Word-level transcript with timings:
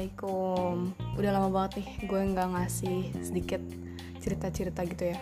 Assalamualaikum. 0.00 0.96
Udah 1.20 1.30
lama 1.36 1.48
banget 1.52 1.84
nih 1.84 2.08
gue 2.08 2.20
nggak 2.32 2.48
ngasih 2.56 3.00
sedikit 3.20 3.60
cerita-cerita 4.24 4.80
gitu 4.88 5.12
ya. 5.12 5.20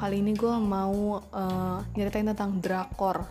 Kali 0.00 0.24
ini 0.24 0.32
gue 0.32 0.48
mau 0.48 1.20
uh, 1.20 1.84
nyeritain 1.92 2.24
tentang 2.24 2.56
drakor. 2.56 3.28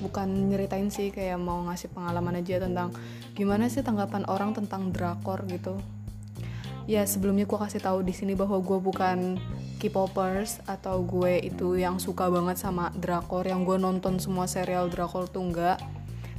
Bukan 0.00 0.48
nyeritain 0.48 0.88
sih 0.88 1.12
kayak 1.12 1.36
mau 1.36 1.60
ngasih 1.68 1.92
pengalaman 1.92 2.40
aja 2.40 2.56
tentang 2.56 2.88
Gimana 3.36 3.68
sih 3.68 3.84
tanggapan 3.84 4.24
orang 4.32 4.56
tentang 4.56 4.96
drakor 4.96 5.44
gitu. 5.44 5.76
Ya 6.88 7.04
sebelumnya 7.04 7.44
gue 7.44 7.60
kasih 7.60 7.84
tahu 7.84 8.00
di 8.00 8.16
sini 8.16 8.32
bahwa 8.32 8.64
gue 8.64 8.80
bukan 8.80 9.36
K-popers 9.76 10.64
atau 10.64 11.04
gue 11.04 11.36
itu 11.44 11.76
yang 11.76 12.00
suka 12.00 12.32
banget 12.32 12.56
sama 12.56 12.96
drakor 12.96 13.44
yang 13.44 13.60
gue 13.68 13.76
nonton 13.76 14.16
semua 14.16 14.48
serial 14.48 14.88
drakor 14.88 15.28
tuh 15.28 15.44
enggak 15.44 15.76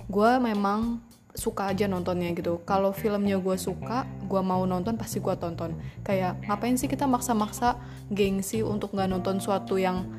gue 0.10 0.32
memang 0.42 1.06
suka 1.38 1.70
aja 1.70 1.86
nontonnya 1.86 2.34
gitu. 2.34 2.62
Kalau 2.66 2.90
filmnya 2.90 3.38
gue 3.38 3.58
suka 3.58 4.06
gue 4.26 4.42
mau 4.42 4.66
nonton 4.66 4.98
pasti 4.98 5.22
gue 5.22 5.36
tonton. 5.38 5.78
Kayak 6.02 6.42
ngapain 6.46 6.76
sih 6.76 6.90
kita 6.90 7.06
maksa-maksa 7.06 7.78
gengsi 8.10 8.66
untuk 8.66 8.94
nggak 8.98 9.10
nonton 9.10 9.38
suatu 9.38 9.78
yang 9.78 10.10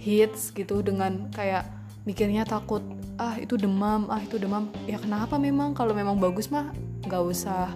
hits 0.00 0.52
gitu 0.56 0.80
dengan 0.80 1.28
kayak 1.32 1.68
mikirnya 2.04 2.44
takut 2.44 2.84
ah 3.16 3.36
itu 3.36 3.60
demam 3.60 4.08
ah 4.08 4.20
itu 4.20 4.40
demam. 4.40 4.72
Ya 4.88 4.96
kenapa 4.96 5.36
memang? 5.36 5.76
Kalau 5.76 5.92
memang 5.92 6.16
bagus 6.16 6.48
mah 6.48 6.72
nggak 7.04 7.22
usah 7.22 7.72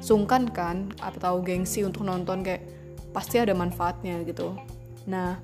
sungkan 0.00 0.48
kan 0.48 0.88
atau 1.02 1.42
gengsi 1.42 1.84
untuk 1.84 2.06
nonton 2.06 2.46
kayak 2.46 2.62
pasti 3.10 3.42
ada 3.42 3.52
manfaatnya 3.52 4.22
gitu. 4.22 4.54
Nah 5.10 5.42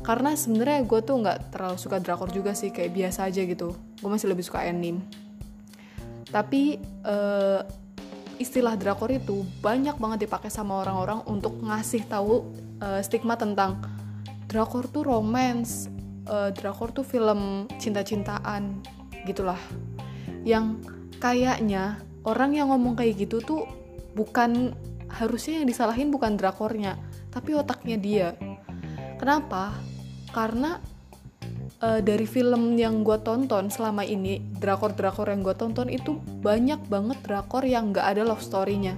karena 0.00 0.32
sebenarnya 0.32 0.80
gue 0.86 1.00
tuh 1.04 1.16
nggak 1.20 1.52
terlalu 1.52 1.76
suka 1.76 2.00
drakor 2.00 2.30
juga 2.32 2.56
sih 2.56 2.72
kayak 2.72 2.96
biasa 2.96 3.28
aja 3.28 3.44
gitu. 3.44 3.76
Gue 4.00 4.08
masih 4.08 4.32
lebih 4.32 4.42
suka 4.42 4.64
anime 4.64 5.25
tapi 6.30 6.80
uh, 7.06 7.62
istilah 8.36 8.76
drakor 8.76 9.08
itu 9.08 9.46
banyak 9.64 9.96
banget 9.96 10.28
dipakai 10.28 10.52
sama 10.52 10.84
orang-orang 10.84 11.24
untuk 11.24 11.56
ngasih 11.64 12.04
tahu 12.04 12.44
uh, 12.84 13.00
stigma 13.00 13.38
tentang 13.38 13.80
drakor 14.46 14.86
tuh 14.92 15.06
romance 15.08 15.88
uh, 16.28 16.52
drakor 16.52 16.92
tuh 16.92 17.06
film 17.06 17.70
cinta-cintaan 17.80 18.82
gitulah. 19.24 19.58
Yang 20.46 20.84
kayaknya 21.18 21.98
orang 22.28 22.54
yang 22.54 22.70
ngomong 22.70 22.94
kayak 22.94 23.26
gitu 23.26 23.40
tuh 23.42 23.62
bukan 24.14 24.76
harusnya 25.10 25.62
yang 25.62 25.68
disalahin 25.70 26.12
bukan 26.12 26.36
drakornya 26.36 26.98
tapi 27.32 27.56
otaknya 27.56 27.96
dia. 27.96 28.28
Kenapa? 29.16 29.72
Karena 30.30 30.76
uh, 31.82 32.00
dari 32.00 32.24
film 32.24 32.76
yang 32.76 33.04
gue 33.04 33.18
tonton 33.20 33.68
selama 33.68 34.06
ini 34.06 34.40
drakor-drakor 34.60 35.28
yang 35.28 35.42
gue 35.44 35.56
tonton 35.56 35.88
itu 35.92 36.20
banyak 36.40 36.80
banget 36.88 37.18
drakor 37.24 37.64
yang 37.66 37.92
gak 37.92 38.16
ada 38.16 38.22
love 38.24 38.44
story-nya. 38.44 38.96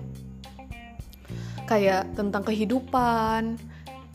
Kayak 1.69 2.13
tentang 2.17 2.43
kehidupan 2.49 3.59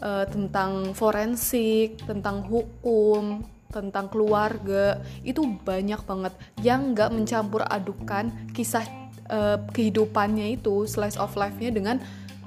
uh, 0.01 0.25
tentang 0.27 0.95
forensik 0.97 2.01
tentang 2.03 2.43
hukum 2.47 3.45
tentang 3.73 4.05
keluarga 4.05 5.01
itu 5.25 5.41
banyak 5.65 5.97
banget 6.05 6.33
yang 6.61 6.93
gak 6.93 7.09
mencampur 7.09 7.65
adukan 7.65 8.29
kisah 8.53 8.85
uh, 9.33 9.57
kehidupannya 9.73 10.61
itu 10.61 10.85
slice 10.85 11.17
of 11.17 11.33
life-nya 11.33 11.73
dengan 11.73 11.97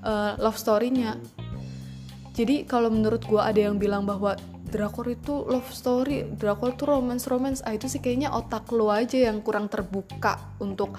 uh, 0.07 0.39
love 0.39 0.55
story-nya. 0.55 1.19
Jadi 2.37 2.69
kalau 2.69 2.93
menurut 2.93 3.25
gue 3.25 3.41
ada 3.41 3.57
yang 3.57 3.81
bilang 3.81 4.05
bahwa 4.05 4.37
drakor 4.67 5.07
itu 5.09 5.47
love 5.47 5.71
story, 5.71 6.27
drakor 6.37 6.75
itu 6.75 6.85
romance 6.85 7.31
romance, 7.31 7.61
ah 7.63 7.73
itu 7.73 7.87
sih 7.87 8.03
kayaknya 8.03 8.35
otak 8.35 8.69
lo 8.75 8.91
aja 8.91 9.31
yang 9.31 9.41
kurang 9.41 9.71
terbuka 9.71 10.39
untuk 10.59 10.99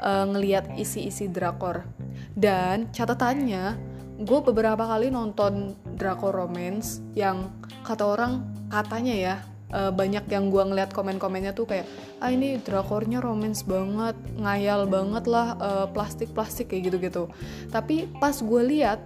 uh, 0.00 0.24
ngelihat 0.26 0.72
isi-isi 0.80 1.28
drakor. 1.28 1.84
Dan 2.32 2.88
catatannya, 2.90 3.76
gue 4.24 4.40
beberapa 4.42 4.88
kali 4.88 5.12
nonton 5.12 5.76
drakor 5.94 6.32
romance 6.32 7.04
yang 7.12 7.52
kata 7.84 8.04
orang 8.08 8.32
katanya 8.72 9.14
ya 9.14 9.34
uh, 9.72 9.92
banyak 9.92 10.24
yang 10.32 10.48
gue 10.48 10.62
ngeliat 10.62 10.94
komen-komennya 10.96 11.52
tuh 11.52 11.68
kayak 11.68 11.86
ah 12.22 12.30
ini 12.30 12.56
drakornya 12.62 13.18
romance 13.20 13.66
banget, 13.66 14.14
ngayal 14.38 14.86
banget 14.86 15.24
lah 15.26 15.58
uh, 15.58 15.86
plastik-plastik 15.90 16.70
kayak 16.70 16.92
gitu-gitu. 16.92 17.28
Tapi 17.68 18.08
pas 18.20 18.36
gue 18.38 18.62
lihat 18.62 19.00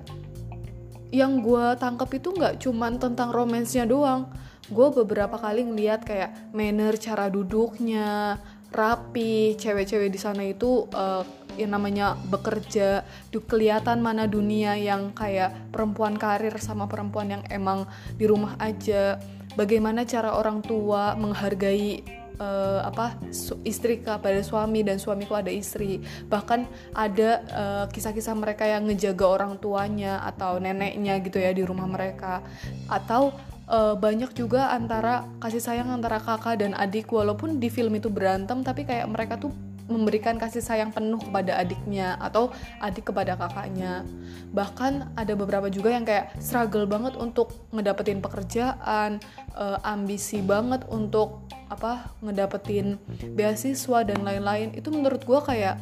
yang 1.17 1.41
gue 1.41 1.73
tangkap 1.81 2.13
itu 2.13 2.29
nggak 2.29 2.61
cuman 2.61 3.01
tentang 3.01 3.33
romansnya 3.33 3.89
doang. 3.89 4.29
Gue 4.69 4.93
beberapa 4.93 5.41
kali 5.41 5.65
ngeliat 5.65 6.05
kayak 6.05 6.53
manner 6.53 6.93
cara 7.01 7.33
duduknya 7.33 8.37
rapi 8.69 9.57
cewek-cewek 9.57 10.13
di 10.13 10.21
sana 10.21 10.45
itu 10.45 10.85
uh, 10.93 11.25
yang 11.57 11.73
namanya 11.73 12.21
bekerja 12.29 13.01
di 13.33 13.41
kelihatan 13.41 14.05
mana 14.05 14.29
dunia 14.29 14.77
yang 14.77 15.17
kayak 15.17 15.73
perempuan 15.73 16.21
karir 16.21 16.53
sama 16.61 16.85
perempuan 16.85 17.33
yang 17.33 17.43
emang 17.49 17.89
di 18.21 18.29
rumah 18.29 18.61
aja. 18.61 19.17
Bagaimana 19.57 20.05
cara 20.05 20.37
orang 20.37 20.61
tua 20.61 21.17
menghargai 21.17 22.05
uh, 22.39 22.81
apa 22.85 23.17
su 23.33 23.59
istri 23.67 24.01
kepada 24.01 24.41
suami 24.41 24.85
dan 24.87 25.01
suamiku 25.01 25.37
ada 25.37 25.53
istri. 25.53 26.01
Bahkan 26.29 26.61
ada 26.93 27.31
uh, 27.53 27.85
kisah-kisah 27.91 28.35
mereka 28.37 28.65
yang 28.65 28.89
ngejaga 28.89 29.27
orang 29.27 29.53
tuanya 29.61 30.23
atau 30.25 30.61
neneknya 30.61 31.21
gitu 31.21 31.41
ya 31.41 31.53
di 31.53 31.65
rumah 31.65 31.89
mereka. 31.89 32.45
Atau 32.89 33.35
uh, 33.69 33.95
banyak 33.99 34.33
juga 34.37 34.73
antara 34.73 35.27
kasih 35.43 35.63
sayang 35.63 35.89
antara 35.91 36.21
kakak 36.23 36.61
dan 36.61 36.73
adik. 36.77 37.09
Walaupun 37.11 37.59
di 37.59 37.69
film 37.73 37.97
itu 37.97 38.13
berantem 38.13 38.63
tapi 38.63 38.85
kayak 38.85 39.09
mereka 39.09 39.41
tuh 39.41 39.53
memberikan 39.87 40.35
kasih 40.37 40.63
sayang 40.63 40.91
penuh 40.91 41.19
kepada 41.23 41.59
adiknya 41.63 42.19
atau 42.19 42.51
adik 42.83 43.11
kepada 43.11 43.39
kakaknya. 43.39 44.03
Bahkan 44.51 45.15
ada 45.15 45.33
beberapa 45.39 45.71
juga 45.71 45.95
yang 45.95 46.03
kayak 46.03 46.35
struggle 46.43 46.87
banget 46.91 47.15
untuk 47.15 47.55
ngedapetin 47.71 48.19
pekerjaan, 48.19 49.23
uh, 49.55 49.79
ambisi 49.87 50.43
banget 50.43 50.83
untuk 50.91 51.47
apa 51.71 52.11
ngedapetin 52.23 52.99
beasiswa 53.35 54.03
dan 54.03 54.27
lain-lain. 54.27 54.75
Itu 54.75 54.91
menurut 54.91 55.23
gue 55.23 55.41
kayak 55.43 55.79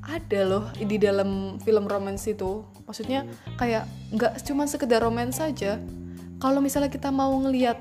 ada 0.00 0.40
loh 0.44 0.64
di 0.76 0.96
dalam 1.00 1.60
film 1.64 1.88
romance 1.88 2.28
itu. 2.28 2.64
Maksudnya 2.84 3.24
kayak 3.56 3.88
nggak 4.12 4.32
cuma 4.44 4.68
sekedar 4.68 5.00
romance 5.00 5.40
saja. 5.40 5.80
Kalau 6.40 6.64
misalnya 6.64 6.88
kita 6.88 7.12
mau 7.12 7.36
ngelihat 7.36 7.76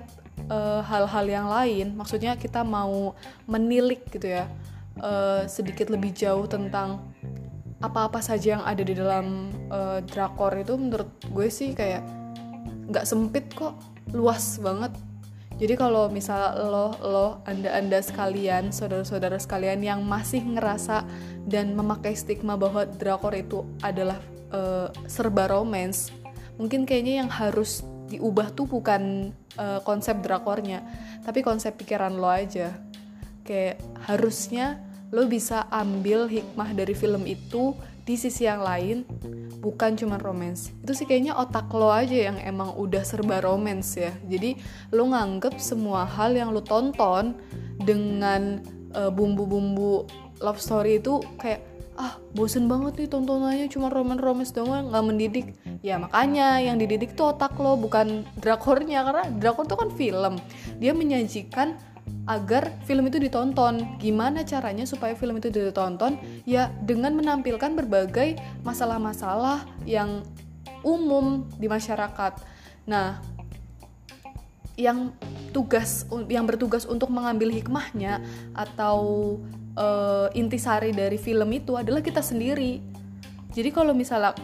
eh, 0.52 0.82
hal-hal 0.84 1.26
uh, 1.26 1.32
yang 1.32 1.48
lain, 1.48 1.96
maksudnya 1.96 2.36
kita 2.36 2.60
mau 2.68 3.16
menilik 3.48 4.04
gitu 4.12 4.28
ya 4.28 4.52
uh, 4.98 5.46
sedikit 5.46 5.94
lebih 5.94 6.12
jauh 6.18 6.50
tentang 6.50 7.14
apa-apa 7.80 8.20
saja 8.20 8.60
yang 8.60 8.64
ada 8.66 8.84
di 8.84 8.92
dalam 8.92 9.54
uh, 9.72 10.04
drakor 10.04 10.52
itu 10.60 10.76
menurut 10.76 11.08
gue 11.32 11.48
sih 11.48 11.72
kayak 11.72 12.04
nggak 12.90 13.06
sempit 13.06 13.46
kok 13.54 13.78
luas 14.12 14.58
banget. 14.60 14.92
Jadi 15.60 15.76
kalau 15.76 16.08
misal 16.08 16.56
lo 16.72 16.96
lo 17.04 17.28
anda 17.44 17.76
anda 17.76 18.00
sekalian 18.00 18.72
saudara-saudara 18.72 19.36
sekalian 19.36 19.84
yang 19.84 20.00
masih 20.08 20.40
ngerasa 20.40 21.04
dan 21.46 21.76
memakai 21.76 22.16
stigma 22.16 22.56
bahwa 22.56 22.88
drakor 22.88 23.36
itu 23.36 23.68
adalah 23.84 24.18
uh, 24.56 24.88
serba 25.06 25.52
romance 25.52 26.16
mungkin 26.60 26.84
kayaknya 26.84 27.24
yang 27.24 27.32
harus 27.32 27.88
diubah 28.12 28.52
tuh 28.52 28.68
bukan 28.68 29.32
uh, 29.56 29.80
konsep 29.88 30.20
drakornya 30.20 30.84
tapi 31.24 31.40
konsep 31.40 31.80
pikiran 31.80 32.20
lo 32.20 32.28
aja 32.28 32.76
kayak 33.50 33.82
harusnya 34.06 34.78
lo 35.10 35.26
bisa 35.26 35.66
ambil 35.74 36.30
hikmah 36.30 36.70
dari 36.78 36.94
film 36.94 37.26
itu 37.26 37.74
di 38.06 38.14
sisi 38.14 38.46
yang 38.46 38.62
lain 38.62 39.06
bukan 39.58 39.98
cuma 39.98 40.22
romance. 40.22 40.70
Itu 40.86 40.94
sih 40.94 41.10
kayaknya 41.10 41.34
otak 41.34 41.70
lo 41.74 41.90
aja 41.90 42.30
yang 42.30 42.38
emang 42.42 42.78
udah 42.78 43.02
serba 43.02 43.42
romance 43.42 43.98
ya. 43.98 44.14
Jadi 44.30 44.58
lo 44.94 45.10
nganggep 45.10 45.58
semua 45.58 46.06
hal 46.06 46.38
yang 46.38 46.54
lo 46.54 46.62
tonton 46.62 47.34
dengan 47.82 48.62
uh, 48.94 49.10
bumbu-bumbu 49.10 50.06
love 50.42 50.62
story 50.62 51.02
itu 51.02 51.22
kayak 51.42 51.66
ah 52.00 52.16
bosen 52.32 52.72
banget 52.72 52.96
nih 52.96 53.10
tontonannya 53.12 53.68
cuma 53.68 53.92
romance-romance 53.92 54.56
doang 54.56 54.94
nggak 54.94 55.06
mendidik. 55.06 55.46
Ya 55.86 56.00
makanya 56.00 56.62
yang 56.64 56.78
dididik 56.78 57.18
tuh 57.18 57.34
otak 57.34 57.58
lo 57.58 57.78
bukan 57.78 58.26
drakornya. 58.40 59.06
Karena 59.06 59.26
drakor 59.38 59.66
tuh 59.70 59.78
kan 59.78 59.90
film. 59.94 60.38
Dia 60.82 60.94
menyajikan 60.94 61.78
agar 62.30 62.78
film 62.86 63.10
itu 63.10 63.18
ditonton. 63.18 63.98
Gimana 63.98 64.46
caranya 64.46 64.86
supaya 64.86 65.18
film 65.18 65.42
itu 65.42 65.50
ditonton? 65.50 66.22
Ya 66.46 66.70
dengan 66.86 67.18
menampilkan 67.18 67.74
berbagai 67.74 68.38
masalah-masalah 68.62 69.66
yang 69.90 70.22
umum 70.86 71.50
di 71.58 71.66
masyarakat. 71.66 72.38
Nah, 72.86 73.20
yang 74.80 75.12
tugas 75.52 76.08
yang 76.32 76.48
bertugas 76.48 76.88
untuk 76.88 77.12
mengambil 77.12 77.52
hikmahnya 77.52 78.24
atau 78.56 79.36
uh, 79.76 80.32
intisari 80.32 80.96
dari 80.96 81.20
film 81.20 81.52
itu 81.52 81.76
adalah 81.76 82.00
kita 82.00 82.24
sendiri. 82.24 82.80
Jadi 83.52 83.70
kalau 83.76 83.92
misalnya 83.92 84.38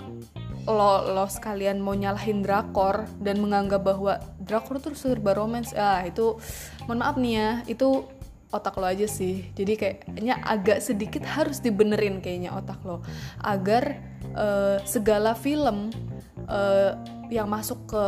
lo 0.65 1.13
lo 1.13 1.29
sekalian 1.29 1.77
mau 1.77 1.93
nyalahin 1.93 2.41
drakor 2.41 3.05
dan 3.21 3.37
menganggap 3.37 3.85
bahwa 3.85 4.17
drakor 4.45 4.77
tuh 4.79 4.93
serba 4.93 5.33
romance. 5.33 5.73
Ah 5.73 6.05
itu 6.05 6.37
mohon 6.85 7.01
maaf 7.01 7.17
nih 7.17 7.33
ya 7.35 7.49
itu 7.65 8.05
otak 8.53 8.77
lo 8.79 8.87
aja 8.87 9.09
sih. 9.09 9.49
Jadi 9.57 9.73
kayaknya 9.75 10.39
agak 10.45 10.79
sedikit 10.79 11.25
harus 11.25 11.59
dibenerin 11.59 12.23
kayaknya 12.23 12.55
otak 12.55 12.79
lo. 12.85 13.03
Agar 13.43 13.99
uh, 14.37 14.79
segala 14.87 15.35
film 15.35 15.91
uh, 16.47 16.95
yang 17.27 17.49
masuk 17.49 17.89
ke 17.89 18.05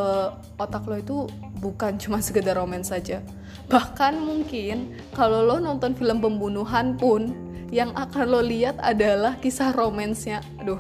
otak 0.62 0.86
lo 0.86 0.95
itu 0.95 1.18
bukan 1.60 1.98
cuma 2.01 2.24
sekedar 2.24 2.56
romans 2.56 2.94
saja. 2.94 3.19
Bahkan 3.68 4.24
mungkin 4.24 4.95
kalau 5.12 5.44
lo 5.44 5.60
nonton 5.60 5.98
film 5.98 6.24
pembunuhan 6.24 6.95
pun 6.95 7.33
yang 7.68 7.92
akan 8.00 8.25
lo 8.31 8.40
lihat 8.40 8.80
adalah 8.80 9.36
kisah 9.44 9.75
romansnya. 9.75 10.40
Aduh 10.63 10.80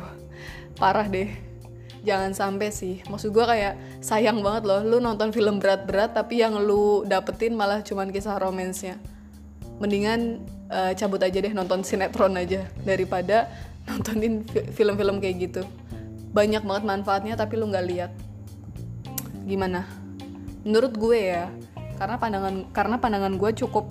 parah 0.77 1.09
deh 1.09 1.46
jangan 2.05 2.31
sampai 2.33 2.69
sih. 2.69 3.01
Maksud 3.07 3.33
gue 3.33 3.45
kayak 3.45 4.03
sayang 4.03 4.41
banget 4.41 4.67
loh 4.67 4.81
lu 4.83 4.97
nonton 5.01 5.33
film 5.33 5.57
berat-berat 5.57 6.13
tapi 6.13 6.41
yang 6.41 6.57
lu 6.57 7.05
dapetin 7.07 7.53
malah 7.53 7.81
cuman 7.81 8.09
kisah 8.11 8.37
romansnya. 8.37 8.99
Mendingan 9.77 10.41
uh, 10.73 10.91
cabut 10.97 11.21
aja 11.21 11.37
deh 11.37 11.53
nonton 11.53 11.81
sinetron 11.85 12.33
aja 12.37 12.65
daripada 12.83 13.49
nontonin 13.87 14.43
film-film 14.73 15.17
kayak 15.23 15.35
gitu. 15.49 15.61
Banyak 16.33 16.65
banget 16.65 16.83
manfaatnya 16.85 17.33
tapi 17.37 17.57
lu 17.57 17.69
nggak 17.69 17.87
lihat. 17.87 18.11
Gimana? 19.47 19.87
Menurut 20.67 20.93
gue 20.97 21.19
ya 21.33 21.47
karena 21.97 22.19
pandangan 22.21 22.55
karena 22.75 22.95
pandangan 23.01 23.33
gue 23.39 23.51
cukup 23.65 23.89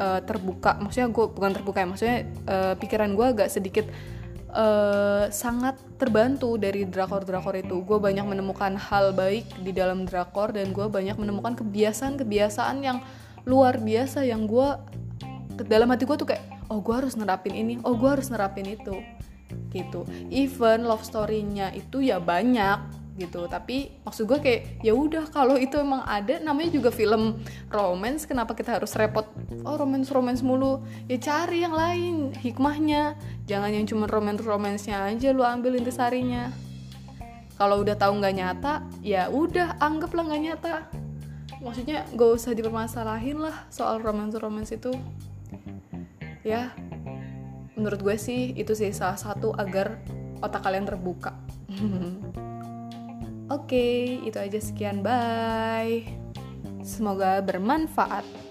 uh, 0.00 0.20
terbuka. 0.24 0.76
Maksudnya 0.82 1.08
gue 1.08 1.24
bukan 1.30 1.50
terbuka 1.54 1.78
ya 1.84 1.86
maksudnya 1.88 2.18
uh, 2.48 2.74
pikiran 2.76 3.14
gue 3.16 3.26
agak 3.26 3.48
sedikit 3.48 3.86
uh, 4.56 5.28
sangat 5.28 5.76
terbantu 6.00 6.56
dari 6.56 6.88
drakor-drakor 6.88 7.60
itu. 7.60 7.84
Gue 7.84 8.00
banyak 8.00 8.24
menemukan 8.24 8.74
hal 8.74 9.12
baik 9.12 9.44
di 9.60 9.70
dalam 9.76 10.08
drakor 10.08 10.56
dan 10.56 10.72
gue 10.72 10.88
banyak 10.88 11.14
menemukan 11.20 11.52
kebiasaan-kebiasaan 11.60 12.76
yang 12.80 12.98
luar 13.44 13.78
biasa 13.78 14.24
yang 14.26 14.48
gue 14.48 14.68
dalam 15.68 15.92
hati 15.92 16.02
gue 16.08 16.16
tuh 16.18 16.28
kayak 16.28 16.42
oh 16.66 16.82
gue 16.82 16.94
harus 16.98 17.14
nerapin 17.14 17.54
ini 17.54 17.78
oh 17.84 17.94
gue 17.94 18.08
harus 18.08 18.32
nerapin 18.32 18.66
itu. 18.66 19.04
Gitu. 19.70 20.08
Even 20.32 20.88
love 20.88 21.04
story-nya 21.04 21.70
itu 21.76 22.00
ya 22.00 22.16
banyak 22.16 23.05
gitu. 23.16 23.48
Tapi 23.48 23.96
maksud 24.04 24.28
gue 24.28 24.38
kayak 24.38 24.84
ya 24.84 24.92
udah 24.92 25.26
kalau 25.32 25.56
itu 25.56 25.80
emang 25.80 26.04
ada 26.04 26.38
namanya 26.38 26.76
juga 26.76 26.92
film 26.92 27.40
romance 27.72 28.28
kenapa 28.28 28.52
kita 28.52 28.76
harus 28.76 28.92
repot? 28.94 29.26
Oh 29.64 29.74
romance 29.80 30.12
romance 30.12 30.44
mulu. 30.44 30.84
Ya 31.08 31.16
cari 31.18 31.64
yang 31.64 31.74
lain 31.74 32.36
hikmahnya. 32.36 33.16
Jangan 33.48 33.72
yang 33.72 33.88
cuma 33.88 34.04
romance 34.06 34.44
romansnya 34.44 35.02
aja 35.08 35.32
lu 35.32 35.42
ambil 35.42 35.80
intisarinya. 35.80 36.52
Kalau 37.56 37.80
udah 37.80 37.96
tahu 37.96 38.20
nggak 38.20 38.36
nyata 38.36 38.84
ya 39.00 39.32
udah 39.32 39.80
anggaplah 39.80 40.28
nggak 40.28 40.42
nyata. 40.44 40.74
Maksudnya 41.56 42.04
gak 42.12 42.30
usah 42.36 42.52
dipermasalahin 42.52 43.40
lah 43.40 43.64
soal 43.72 43.98
romance 44.04 44.36
romance 44.36 44.76
itu. 44.76 44.92
Ya 46.44 46.76
menurut 47.76 48.00
gue 48.00 48.16
sih 48.16 48.56
itu 48.56 48.72
sih 48.72 48.92
salah 48.92 49.20
satu 49.20 49.52
agar 49.56 50.00
otak 50.40 50.64
kalian 50.64 50.88
terbuka 50.88 51.36
Oke, 53.46 54.18
itu 54.26 54.38
aja 54.38 54.58
sekian. 54.58 55.06
Bye. 55.06 56.02
Semoga 56.82 57.38
bermanfaat. 57.42 58.45